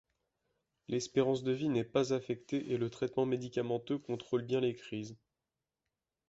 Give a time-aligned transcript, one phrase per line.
[0.87, 5.15] L'espérance de vie n'est pas affectée et le traitement médicamenteux contrôle bien les crises.